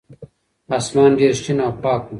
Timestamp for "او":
1.65-1.71